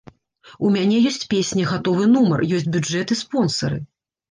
[0.67, 3.83] У мяне ёсць песня, гатовы нумар, ёсць бюджэт і спонсары.